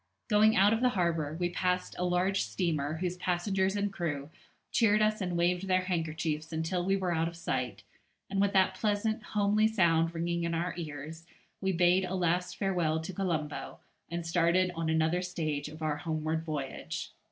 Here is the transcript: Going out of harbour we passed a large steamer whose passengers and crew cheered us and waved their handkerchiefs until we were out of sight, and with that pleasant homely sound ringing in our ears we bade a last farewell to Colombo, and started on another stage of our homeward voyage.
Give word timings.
Going 0.31 0.55
out 0.55 0.73
of 0.73 0.81
harbour 0.81 1.37
we 1.39 1.51
passed 1.51 1.93
a 1.99 2.03
large 2.03 2.41
steamer 2.41 2.93
whose 2.95 3.17
passengers 3.17 3.75
and 3.75 3.93
crew 3.93 4.31
cheered 4.71 4.99
us 4.99 5.21
and 5.21 5.37
waved 5.37 5.67
their 5.67 5.81
handkerchiefs 5.83 6.51
until 6.51 6.83
we 6.83 6.95
were 6.95 7.13
out 7.13 7.27
of 7.27 7.35
sight, 7.35 7.83
and 8.27 8.41
with 8.41 8.51
that 8.53 8.73
pleasant 8.73 9.21
homely 9.21 9.67
sound 9.67 10.15
ringing 10.15 10.43
in 10.43 10.55
our 10.55 10.73
ears 10.75 11.27
we 11.61 11.71
bade 11.71 12.03
a 12.05 12.15
last 12.15 12.57
farewell 12.57 12.99
to 12.99 13.13
Colombo, 13.13 13.79
and 14.09 14.25
started 14.25 14.71
on 14.73 14.89
another 14.89 15.21
stage 15.21 15.67
of 15.69 15.83
our 15.83 15.97
homeward 15.97 16.43
voyage. 16.43 17.11